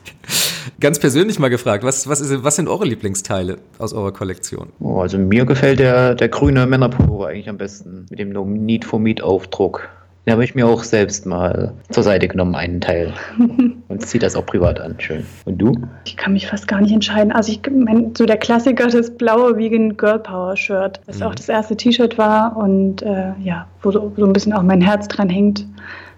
[0.80, 4.70] Ganz persönlich mal gefragt, was, was, ist, was sind eure Lieblingsteile aus eurer Kollektion?
[4.80, 8.86] Oh, also mir gefällt der, der grüne Männerpullover eigentlich am besten mit dem No Need
[8.86, 9.90] for Meat Aufdruck.
[10.28, 13.14] Den habe ich mir auch selbst mal zur Seite genommen, einen Teil.
[13.88, 14.96] Und ziehe das auch privat an.
[15.00, 15.26] Schön.
[15.46, 15.72] Und du?
[16.04, 17.32] Ich kann mich fast gar nicht entscheiden.
[17.32, 21.28] Also ich mein, so der Klassiker, das blaue Vegan Girl Power Shirt, das mhm.
[21.28, 24.82] auch das erste T-Shirt war und äh, ja, wo so, so ein bisschen auch mein
[24.82, 25.66] Herz dran hängt.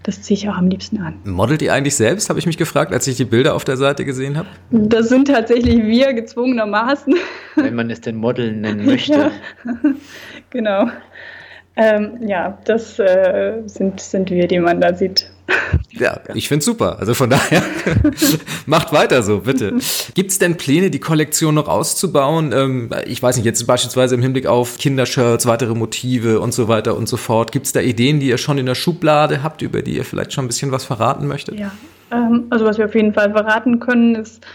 [0.01, 1.13] Das ziehe ich auch am liebsten an.
[1.25, 4.05] Modelt ihr eigentlich selbst, habe ich mich gefragt, als ich die Bilder auf der Seite
[4.05, 4.47] gesehen habe?
[4.71, 7.13] Das sind tatsächlich wir gezwungenermaßen.
[7.57, 9.13] Wenn man es denn Model nennen möchte.
[9.65, 9.71] Ja.
[10.49, 10.87] genau.
[11.81, 15.31] Ähm, ja, das äh, sind, sind wir, die man da sieht.
[15.91, 16.99] Ja, ich finde es super.
[16.99, 17.63] Also von daher,
[18.65, 19.75] macht weiter so, bitte.
[20.13, 22.51] Gibt es denn Pläne, die Kollektion noch auszubauen?
[22.51, 26.97] Ähm, ich weiß nicht, jetzt beispielsweise im Hinblick auf Kindershirts, weitere Motive und so weiter
[26.97, 27.53] und so fort.
[27.53, 30.33] Gibt es da Ideen, die ihr schon in der Schublade habt, über die ihr vielleicht
[30.33, 31.57] schon ein bisschen was verraten möchtet?
[31.57, 31.71] Ja,
[32.11, 34.45] ähm, also was wir auf jeden Fall verraten können, ist,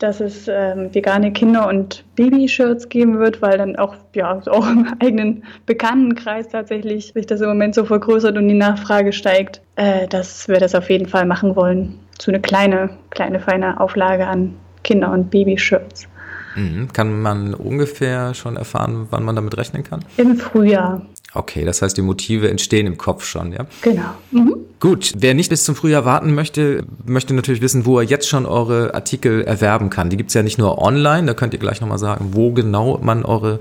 [0.00, 4.94] dass es ähm, vegane Kinder- und Baby-Shirts geben wird, weil dann auch, ja, auch im
[5.00, 10.48] eigenen Bekanntenkreis tatsächlich sich das im Moment so vergrößert und die Nachfrage steigt, äh, dass
[10.48, 11.98] wir das auf jeden Fall machen wollen.
[12.20, 16.08] So eine kleine, kleine, feine Auflage an Kinder- und Baby-Shirts.
[16.56, 16.92] Mhm.
[16.92, 20.04] Kann man ungefähr schon erfahren, wann man damit rechnen kann?
[20.16, 21.02] Im Frühjahr.
[21.32, 23.66] Okay, das heißt, die Motive entstehen im Kopf schon, ja?
[23.82, 24.14] Genau.
[24.32, 24.56] Mhm.
[24.80, 28.46] Gut, wer nicht bis zum Frühjahr warten möchte, möchte natürlich wissen, wo er jetzt schon
[28.46, 30.10] eure Artikel erwerben kann.
[30.10, 33.24] Die gibt's ja nicht nur online, da könnt ihr gleich nochmal sagen, wo genau man
[33.24, 33.60] eure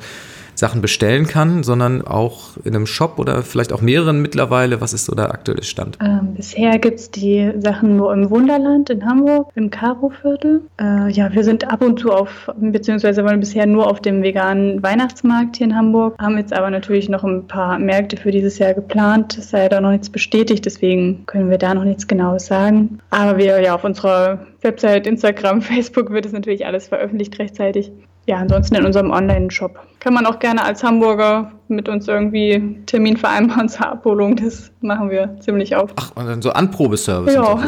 [0.59, 4.81] Sachen bestellen kann, sondern auch in einem Shop oder vielleicht auch mehreren mittlerweile?
[4.81, 5.97] Was ist so der aktuelle Stand?
[6.03, 10.61] Ähm, bisher gibt es die Sachen nur im Wunderland in Hamburg, im Karo-Viertel.
[10.79, 14.83] Äh, ja, wir sind ab und zu auf, beziehungsweise waren bisher nur auf dem veganen
[14.83, 18.73] Weihnachtsmarkt hier in Hamburg, haben jetzt aber natürlich noch ein paar Märkte für dieses Jahr
[18.73, 19.37] geplant.
[19.37, 22.99] Es sei da noch nichts bestätigt, deswegen können wir da noch nichts Genaues sagen.
[23.11, 27.91] Aber wir ja auf unserer Website, Instagram, Facebook wird es natürlich alles veröffentlicht rechtzeitig
[28.29, 29.79] ja, ansonsten in unserem Online-Shop.
[29.99, 34.35] Kann man auch gerne als Hamburger mit uns irgendwie Termin vereinbaren zur Abholung.
[34.35, 35.95] Das machen wir ziemlich oft.
[35.99, 37.33] Ach, und dann so Anprobeservice.
[37.33, 37.59] Ja.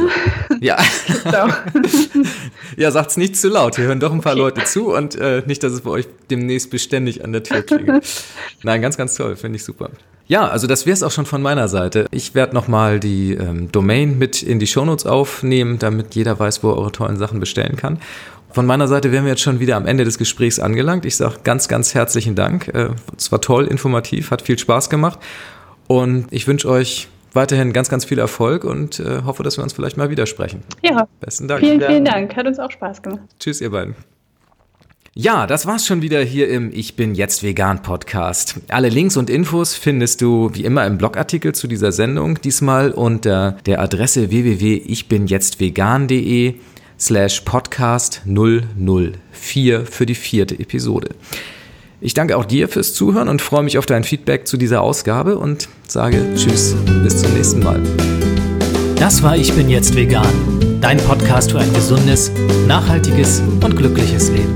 [0.59, 0.77] Ja.
[2.77, 3.75] ja, sagt's nicht zu laut.
[3.75, 4.41] Hier hören doch ein paar okay.
[4.41, 8.07] Leute zu und äh, nicht, dass es bei euch demnächst beständig an der Tür klingelt.
[8.61, 9.35] Nein, ganz, ganz toll.
[9.35, 9.89] Finde ich super.
[10.27, 12.05] Ja, also das wäre es auch schon von meiner Seite.
[12.11, 16.69] Ich werde nochmal die ähm, Domain mit in die Shownotes aufnehmen, damit jeder weiß, wo
[16.69, 17.99] er eure tollen Sachen bestellen kann.
[18.53, 21.05] Von meiner Seite wären wir jetzt schon wieder am Ende des Gesprächs angelangt.
[21.05, 22.67] Ich sage ganz, ganz herzlichen Dank.
[22.69, 25.19] Äh, es war toll, informativ, hat viel Spaß gemacht.
[25.87, 29.73] Und ich wünsche euch weiterhin ganz, ganz viel Erfolg und äh, hoffe, dass wir uns
[29.73, 30.63] vielleicht mal wieder sprechen.
[30.81, 31.07] Ja.
[31.19, 31.61] Besten Dank.
[31.61, 32.35] Vielen, vielen Dank.
[32.35, 33.21] Hat uns auch Spaß gemacht.
[33.39, 33.95] Tschüss, ihr beiden.
[35.13, 38.61] Ja, das war's schon wieder hier im Ich bin jetzt vegan Podcast.
[38.69, 43.57] Alle Links und Infos findest du wie immer im Blogartikel zu dieser Sendung, diesmal unter
[43.65, 46.53] der Adresse www.ichbinjetztvegan.de
[47.01, 51.09] slash podcast 004 für die vierte Episode.
[51.99, 55.37] Ich danke auch dir fürs Zuhören und freue mich auf dein Feedback zu dieser Ausgabe
[55.37, 57.79] und sage Tschüss, bis zum nächsten Mal.
[58.95, 62.31] Das war Ich bin jetzt vegan, dein Podcast für ein gesundes,
[62.67, 64.55] nachhaltiges und glückliches Leben.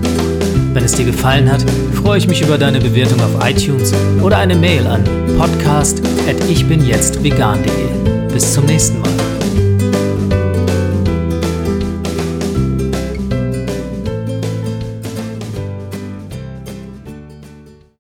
[0.74, 4.56] Wenn es dir gefallen hat, freue ich mich über deine Bewertung auf iTunes oder eine
[4.56, 5.04] Mail an
[5.38, 8.34] podcast@ichbinjetztvegan.de.
[8.34, 9.15] Bis zum nächsten Mal.